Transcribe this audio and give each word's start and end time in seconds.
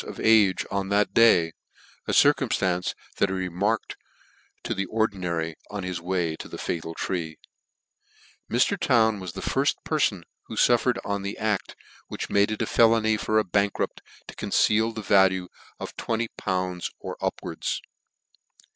of 0.03 0.19
age 0.19 0.65
on 0.71 0.89
that 0.89 1.13
day: 1.13 1.51
a 2.07 2.11
circumftance 2.11 2.95
that 3.17 3.29
he 3.29 3.35
re 3.35 3.49
marked 3.49 3.95
to 4.63 4.73
the 4.73 4.85
Ordinary, 4.87 5.53
on 5.69 5.83
his 5.83 6.01
way 6.01 6.35
to 6.37 6.47
the 6.47 6.57
fatal 6.57 6.95
tree, 6.95 7.37
Mr. 8.51 8.75
Town 8.79 9.19
was 9.19 9.33
the 9.33 9.43
firit 9.43 9.75
perfon 9.85 10.23
who 10.47 10.55
fufifered 10.55 10.97
on 11.05 11.21
the 11.21 11.37
aft 11.37 11.75
which 12.07 12.31
made 12.31 12.49
it 12.49 12.67
felony 12.67 13.15
for 13.15 13.37
a 13.37 13.43
bankrupt 13.43 14.01
to 14.25 14.33
conceal 14.33 14.91
the 14.91 15.03
value 15.03 15.47
of 15.79 15.95
20!. 15.97 16.27
or 16.97 17.15
upwards. 17.21 17.79